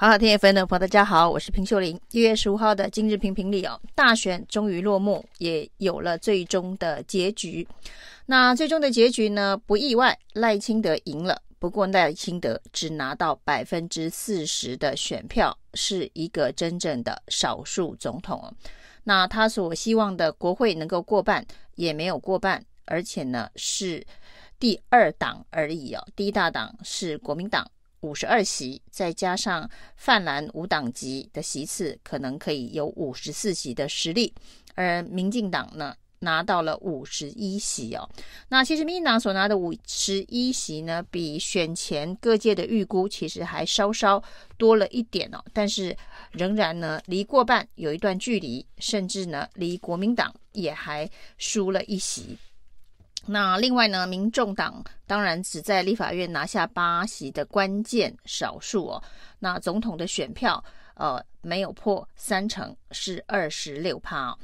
[0.00, 2.00] 好好听 FM 的朋友，大家好，我是平秀玲。
[2.12, 7.68] 一月十五号的今日评评里哦，大选终于落幕，也有了最终的结局。
[8.24, 11.42] 那最终的结局呢，不意外，赖清德赢了。
[11.58, 18.50] 不过赖清德只拿到百分之四十的选票，是一个真正的少数总统哦。
[19.04, 24.02] 那他所希望的国会能够过半，也没有过半，而且呢是
[24.58, 26.02] 第二党而已哦。
[26.16, 27.70] 第一大党是国民党。
[28.00, 34.32] 五十二席，再加上泛蓝无党籍的席次，可能可以有五十四席的实力。
[34.74, 38.08] 而民进党呢，拿到了五十一席哦。
[38.48, 44.22] 那其实民进党所拿的五十一席呢，比选前各界的预估其实还稍稍
[44.56, 45.44] 多了一点哦。
[45.52, 45.94] 但是
[46.32, 52.38] 仍然呢，离过半有一段距离，甚至呢，离国民党也还输了一席。
[53.32, 59.02] 那另外呢，民众党当然只在立法院拿下八席的关键少数哦。
[59.38, 60.62] 那总统的选票
[60.94, 64.36] 呃没有破三成，是二十六趴。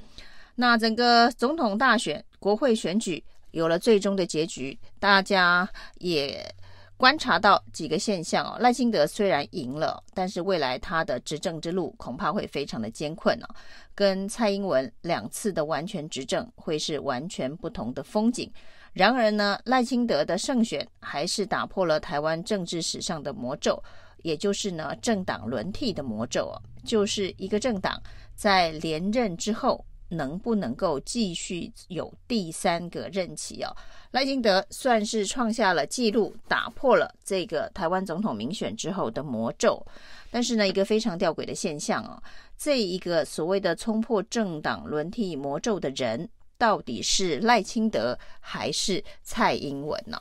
[0.54, 5.68] 那整个总统大选、国会选举有了最终的结局，大家
[5.98, 6.48] 也
[6.96, 8.56] 观察到几个现象哦。
[8.58, 13.46] 赖清德虽然赢了，但是未来他的执政之路恐怕会非常的艰困哦。
[13.94, 18.50] 跟蔡英文两次的完全执政会是完全不同的风景。
[18.92, 23.82] 然而呢，赖清德的胜选还是打破了台湾政治史上的魔咒，
[24.22, 28.00] 也就是呢政党轮替的魔咒哦，就是一个政党
[28.34, 33.74] 在连任之后能不能够继续有第三个任期哦。
[34.10, 39.84] 赖清德算是创下了纪录，打破了这个台湾总统民选之后的魔咒。
[40.30, 42.22] 但是呢，一个非常吊诡的现象啊，
[42.58, 46.28] 这一个所谓的冲破政党轮替魔咒的人。
[46.58, 50.18] 到底是赖清德还是蔡英文呢？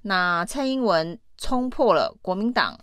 [0.00, 2.74] 那蔡英文冲破了国民党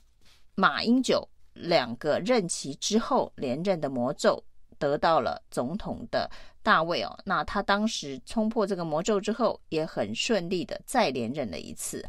[0.53, 4.44] 马英九两个任期之后连任的魔咒，
[4.82, 6.28] 得到了总统的
[6.62, 7.18] 大位哦。
[7.24, 12.03] 那他当时冲破这个魔咒之后，也很顺利的再连任了一次。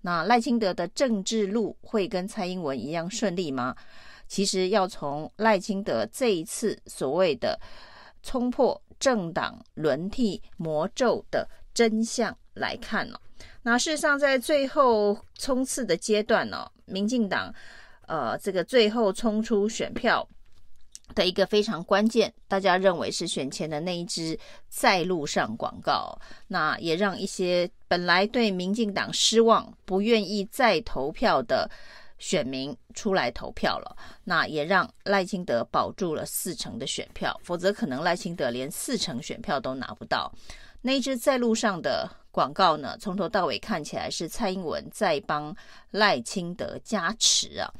[0.00, 3.76] 那赖清德的政治路会跟蔡英文一样顺利吗？
[4.26, 7.58] 其实要从赖清德这一次所谓的
[8.22, 8.82] 冲破。
[9.00, 13.16] 政党轮替魔咒的真相来看呢，
[13.62, 17.54] 那事实上在最后冲刺的阶段呢，民进党
[18.08, 20.28] 呃这个最后冲出选票
[21.14, 24.38] 的一个非常关键，大家认为是选前的那一支
[24.68, 31.70] 在路上广告，那也让一些本来对民进党失望、不愿意再投票的。
[32.20, 40.28] 选民出来投票了，那也让赖清德保住了四成的选票，否则可能赖清德连四成选票都拿不到。
[40.80, 45.54] 那一只在路上的广告呢，从头到尾看起来是蔡英文在帮
[45.90, 47.72] 赖清德加持啊。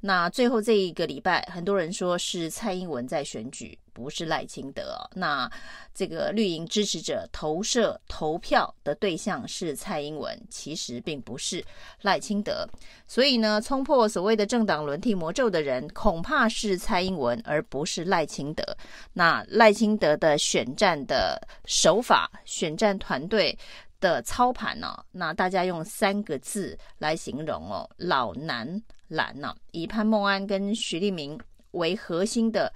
[0.00, 3.76] 那最后这一个礼拜，很多人说是蔡英文在选举。
[3.94, 5.50] 不是赖清德，那
[5.94, 11.64] 这个绿营支持者投射投票的对象是蔡英文，其实并不是
[12.02, 12.68] 赖清德。
[13.06, 18.64] 所以呢，冲破所谓的政党轮替魔咒的人，恐怕是蔡英文，而不是赖清德。
[19.12, 23.56] 那赖清德的选战的手法、选战团队
[24.00, 25.04] 的操盘呢、哦？
[25.12, 29.56] 那大家用三个字来形容哦：老难蓝呢、啊？
[29.70, 31.38] 以潘孟安跟徐立明
[31.70, 32.72] 为核心的。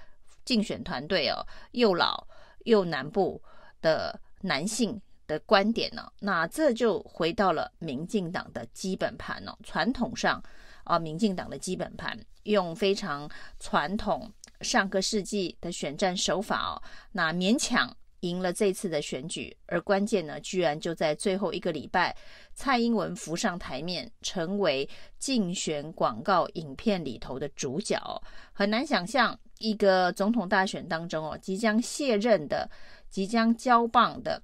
[0.48, 2.26] 竞选团队哦，又老
[2.64, 3.38] 又南部
[3.82, 9.54] 的男性的观点呢、那这就回到了民进党的基本盘哦。
[9.62, 10.42] 传统上
[10.84, 13.28] 啊，民进党的基本盘用非常
[13.60, 14.32] 传统
[14.62, 16.82] 上个世纪的选战手法哦，
[17.12, 22.16] 那勉强赢了这次的选举，而关键呢，居然就在最后一个礼拜，
[22.54, 28.00] 蔡英文浮上台面，成为竞选广告影片里头的主角，
[28.52, 29.38] 很难想象。
[29.58, 32.70] 一个总统大选当中哦，即将卸任的、
[33.10, 34.40] 即将交棒的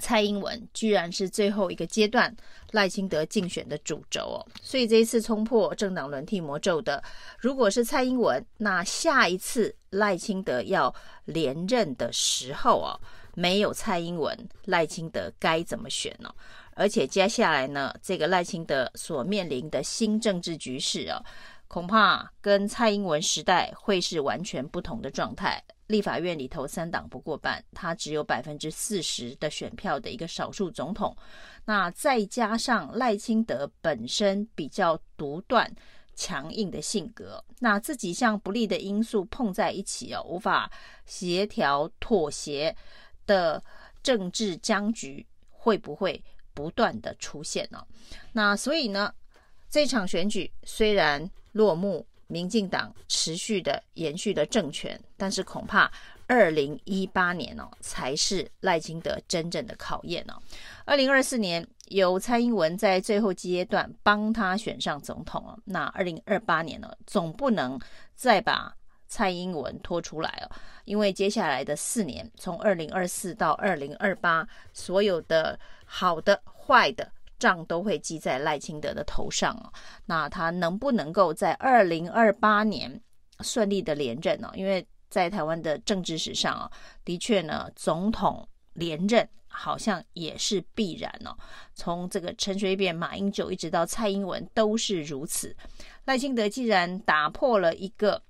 [0.00, 2.34] 蔡英文，居然是最后一个阶段
[2.72, 4.46] 赖清德竞选的主轴哦。
[4.62, 7.02] 所以这一次冲破政党轮替魔咒的，
[7.38, 10.94] 如果是蔡英文，那下一次赖清德要
[11.24, 13.00] 连任的时候哦，
[13.34, 16.32] 没有蔡英文，赖清德该怎么选呢？
[16.74, 21.20] 而且接下来呢，这个赖清德所面临的新政治局势哦。
[21.68, 25.62] 恐怕跟蔡英文时代会是完全不同的状态。
[25.86, 31.16] 立法院里头三党不过半，他只有百分之四十的选票的一个少数总统。
[31.64, 35.70] 那再加上赖清德本身比较独断、
[36.14, 40.70] 强硬的性格，那这几项不利的因素碰在一起哦，无法
[41.06, 42.74] 协调妥协
[43.26, 43.62] 的
[44.02, 46.22] 政治僵局会不会
[46.52, 47.82] 不断的出现呢？
[48.32, 49.14] 那所以呢，
[49.70, 55.90] 这场选举虽然落幕民进党持续的延续的政权，但是恐怕
[56.26, 60.34] 二零一八年哦，才是赖清德真正的考验哦。
[60.84, 67.80] 二零二四年由蔡英文在最后阶段帮他选上总统哦，那二零二八年呢，总不能
[68.14, 68.74] 再把
[69.08, 70.50] 蔡英文拖出来哦，
[70.84, 77.10] 因为接下来的四年，从二零二四到二零二八，所有的好的、坏的。
[77.38, 79.72] 账都会记在赖清德的头上哦，
[80.06, 83.00] 那他能不能够在二零二八年
[83.40, 84.50] 顺利的连任呢？
[84.54, 86.70] 因为在台湾的政治史上啊，
[87.04, 91.34] 的确呢，总统连任好像也是必然哦。
[91.74, 95.56] 从这个陈水扁、马英九一直到蔡英文都是如此。
[96.04, 98.20] 赖清德既然打破了一个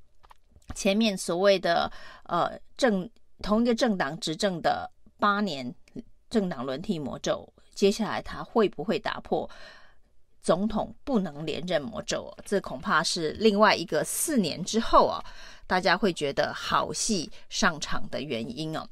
[0.74, 1.90] 前面所谓的
[2.24, 3.08] 呃政
[3.42, 5.74] 同一个政党执政的八年
[6.28, 7.50] 政党轮替魔咒。
[7.78, 9.48] 接下来他会不会打破
[10.42, 12.36] 总统不能连任魔咒？
[12.44, 15.22] 这恐怕是另外一个四年之后啊，
[15.64, 18.84] 大家会觉得好戏上场的原因哦。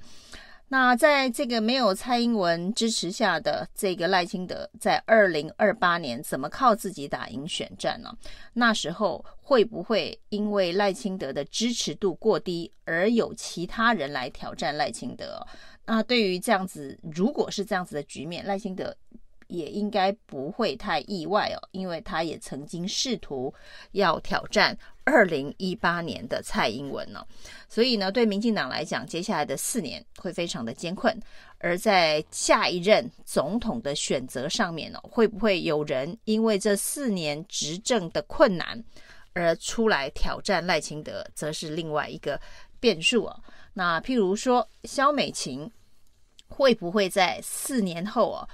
[0.69, 8.13] 那在这个没有蔡英文支持下的这个赖清德，在二零二八年怎么靠自己打赢选战呢？
[8.55, 15.47] 那时候会不会因为赖清德的支持度过低，而有其他人来挑战赖清德？
[15.85, 18.97] 那对于这样子，如果是这样子的局面，赖清德
[19.49, 23.53] 也应该不会太意外哦，因为他也曾经试图
[23.93, 27.25] 要挑战二零一八年的蔡英文呢。
[27.69, 31.19] 所以呢，对民进党来讲，接下来的四年会非常的艰困。
[31.59, 38.83] 而在下一任总统的选择上面呢，会不会有人因为这四年执政的困难
[39.33, 42.39] 而出来挑战赖清德，则是另外一个
[42.79, 43.37] 变数啊。
[43.73, 45.71] 那譬如说，萧美琴
[46.47, 48.47] 会不会在四年后啊，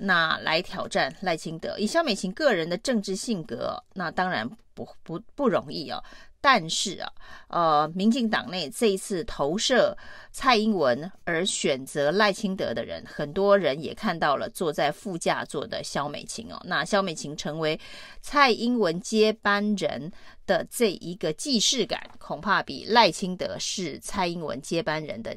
[0.00, 1.78] 那来挑战赖清德？
[1.78, 6.02] 以萧美琴个人的政治性格，那当然不不不容易哦。
[6.42, 7.12] 但是啊，
[7.48, 9.94] 呃，民进党内这一次投射
[10.32, 16.58] 蔡英文而选择赖清德的人，很多人也看到了坐在副驾座的萧美琴哦。
[16.64, 17.78] 那萧美琴成为
[18.22, 20.10] 蔡英文接班人
[20.46, 25.36] 的这一个既视感，恐怕比赖清德是蔡英文接班人的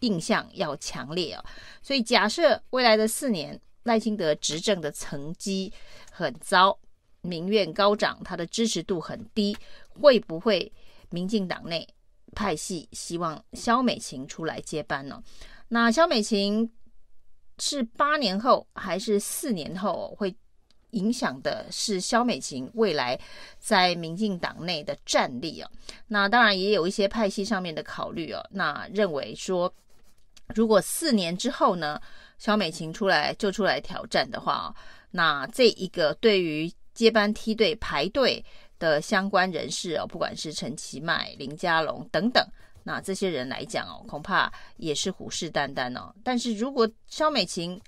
[0.00, 1.44] 印象要强烈哦。
[1.82, 5.72] 所以假设未来的四年赖清德执政的成绩
[6.10, 6.78] 很糟。
[7.24, 9.56] 民怨高涨，他的支持度很低，
[9.90, 10.72] 会不会
[11.10, 11.86] 民进党内
[12.34, 15.22] 派系希望萧美琴出来接班呢？
[15.68, 16.68] 那萧美琴
[17.60, 20.34] 是八年后还是四年后会
[20.92, 23.18] 影响的是萧美琴未来
[23.58, 25.70] 在民进党内的战力哦。
[26.06, 28.42] 那当然也有一些派系上面的考虑哦。
[28.50, 29.72] 那认为说，
[30.54, 32.00] 如果四年之后呢，
[32.38, 34.74] 萧美琴出来就出来挑战的话，
[35.10, 38.44] 那这一个对于接班梯队排队
[38.78, 42.46] 的相关人士哦，不管是陈其迈、林佳龙等等，
[42.82, 46.14] 那这些人来讲哦，恐怕也是虎视眈眈哦。
[46.22, 47.80] 但是如果萧美琴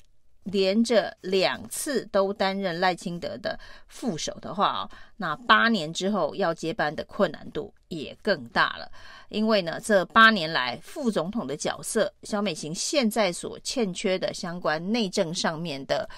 [0.44, 3.58] 连着两次都担任赖清德的
[3.88, 8.90] 副手的话哦，那八年之后要接班的困难度也更大了。
[9.28, 16.08] 因为呢，这八年来副总统的角色，小美琴现在所欠缺的相关内政上面的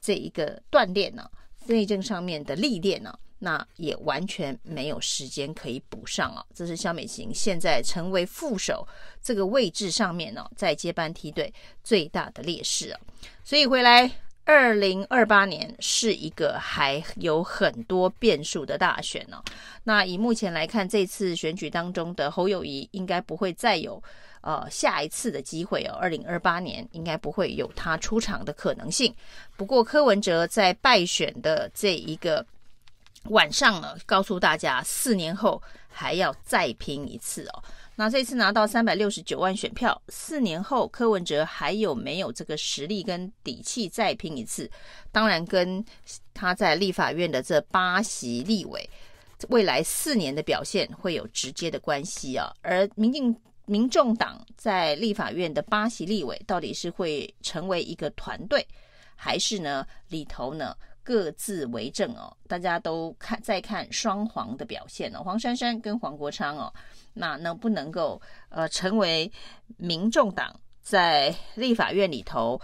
[0.00, 1.28] 这一个锻炼呢。
[1.68, 6.44] 内政上面的历练呢，那也完全没有时间可以补上啊。
[6.54, 8.86] 这是萧美琴现在成为副手
[9.22, 13.00] 这个位置上面呢，在接班梯队最大的劣势啊。
[13.44, 14.10] 所以回来，
[14.44, 19.42] 二零二八年是一个还有很多变数的大选呢。
[19.84, 24.02] 那以目前来看，这次选举当中的侯友谊应该不会再有。
[24.42, 29.12] 呃，下一次的机会哦，二零二八年应该不会有他出场的可能性。
[29.56, 32.46] 不过柯文哲在败选的这一个
[33.30, 37.62] 晚上呢，告诉大家四年后还要再拼一次哦。
[37.94, 44.70] 那这次拿到三百六十九万选票，四年后柯文哲还有没有这个实力跟底气再拼一次？
[45.10, 45.84] 当然跟
[46.34, 48.88] 他在立法院的这八席立委
[49.48, 52.52] 未来四年的表现会有直接的关系啊。
[52.62, 53.36] 而民进。
[53.68, 58.64] 民众党在立法院的八席立委，到底是会成为一个团队，
[59.16, 60.72] 还是呢里头呢
[61.06, 62.36] 各自为政哦？
[62.48, 66.72] 大家都看再看双黄的表现哦，黄珊珊跟黄国昌哦，
[67.14, 69.30] 那能不能够呃成为
[69.76, 72.60] 民众党在立法院里头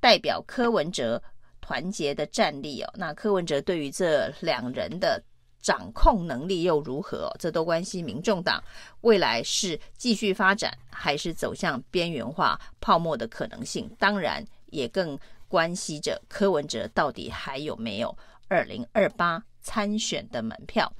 [0.00, 1.22] 代表柯文哲
[1.60, 2.90] 团结的战力哦？
[2.96, 5.22] 那柯文哲对于这两人的。
[5.62, 7.32] 掌控能力又如何？
[7.38, 8.60] 这都关系民众党
[9.02, 13.88] 未来是继续发展，还是走向边缘化、泡沫的可能性。
[13.96, 15.16] 当然，也更
[15.52, 18.16] 关系着柯文哲到底还有没有
[18.48, 20.90] 二零二八参选的门票。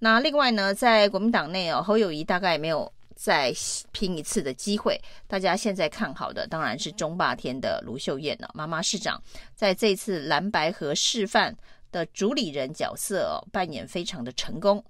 [0.00, 3.54] 那另外呢，在国民党内哦，侯友谊大概没有再
[3.92, 5.00] 拼一次的机会。
[5.28, 9.22] 大家现在看好的当然是中霸天的卢秀燕了，妈妈市长
[9.54, 11.56] 在这次蓝白合示范
[11.92, 14.84] 的主理人角色哦，扮演非常的成功。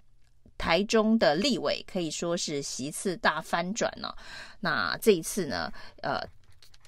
[0.58, 4.16] 台中的立委可以说是席次大翻转了。
[4.58, 6.18] 那这一次呢，呃，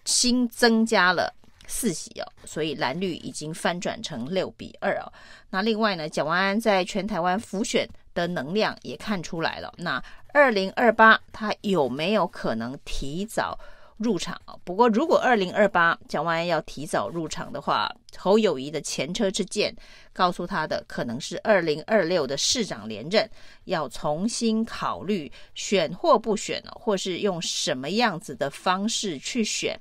[0.07, 1.31] 新增加了
[1.69, 5.13] 四席哦，所以蓝绿已经翻转成六比二哦。
[5.51, 9.73] 那另外呢，蒋万安在全台湾浮选的能量也看出来了。
[9.77, 10.03] 那
[10.35, 13.57] 二零二八他有没有可能提早
[13.99, 14.55] 入场啊？
[14.65, 19.75] 不过如果二零二八蒋万安要提早入场的话，侯友谊的前车之鉴
[20.13, 23.29] 告诉他的可能是二零二六的市长连任，
[23.65, 29.79] 要重新考虑选或不选，或是用什么样子的方式去选，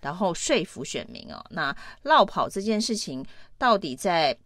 [0.00, 1.44] 然后说服选民哦。
[1.50, 3.24] 那落跑这件事情
[3.56, 4.36] 到底在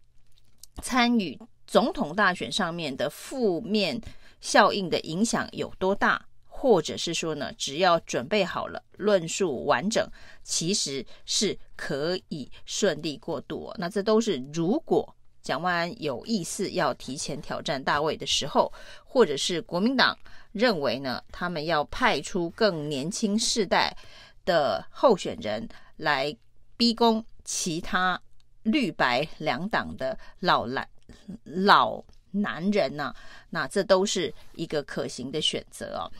[0.82, 4.00] 参与总统大选上面的负面
[4.40, 6.26] 效应的影响有多大？
[6.64, 10.08] 或者是说呢，只要准备好了，论述完整，
[10.42, 13.70] 其实是可以顺利过渡。
[13.76, 18.72] 那这都是如果蒋万安有意思要提前挑战大位的时候，
[19.04, 20.18] 或者是国民党
[20.52, 23.94] 认为呢，他们要派出更年轻世代
[24.46, 25.68] 的候选人
[25.98, 26.34] 来
[26.78, 28.18] 逼宫其他
[28.62, 30.88] 绿白两党的老蓝
[31.44, 33.14] 老男人呢，
[33.50, 36.10] 那这都是一个可行的选择哦。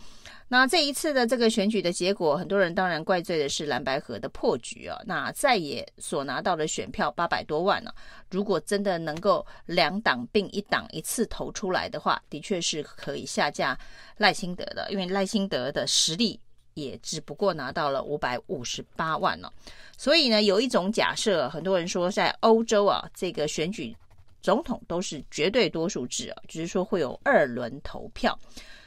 [0.56, 4.96] 那这一次的这个选举的结果，很多人当然怪罪的是蓝白合的破局啊。
[5.04, 7.92] 那在野所拿到的选票八百多万呢，
[8.30, 13.76] 如果真的能够两党并一党一次投出来的话，的确是可以下架
[14.18, 16.38] 赖清德的，因为赖清德的实力
[16.74, 19.50] 也只不过拿到了五百五十八万呢。
[19.98, 23.92] 所以呢，有一种假设，很多人说在欧洲啊，这个选举
[24.40, 28.38] 总统都是绝对多数制啊，只是说会有二轮投票。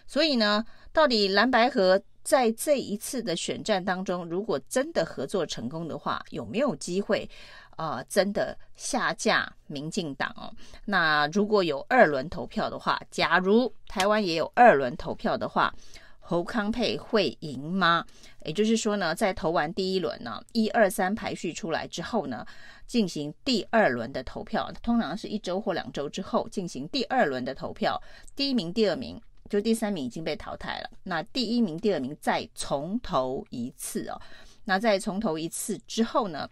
[0.09, 0.63] 所以呢，
[0.97, 7.29] 到底蓝白合在这一次的选战当中，如果真的合作成功的话，有没有机会
[7.75, 10.51] 啊、真的下架民进党哦？
[10.85, 15.71] 那如果有二轮投票的话，假如台湾也有二轮投票的话，
[16.19, 18.03] 侯康配会赢吗？
[18.43, 22.43] 也就是说呢，在投完第一轮呢，一二三排序出来之后呢，
[22.87, 28.01] 进行第二轮的投票，通常是一周或两周之后进行第二轮的投票，
[28.35, 29.21] 第一名、第二名。
[29.49, 34.21] 就第三名已经被淘汰了，那第一名、第二名再从头一次哦。
[34.65, 36.49] 那再从头一次之后呢，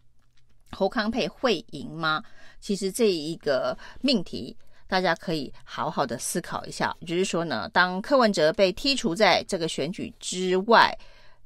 [0.72, 2.24] 侯康配会赢吗？
[2.62, 4.56] 其实这一个命题，
[4.88, 6.96] 大家可以好好的思考一下。
[7.06, 10.98] 就是说呢，当柯文哲被剔除在这个选举之外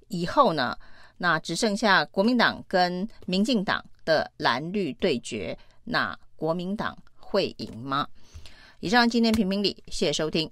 [0.10, 0.78] 以后呢，
[1.18, 8.08] 那只剩下国民党跟民进党的蓝绿对决，那国民党会赢吗？
[8.80, 10.50] 以上今天评评理，谢谢收听。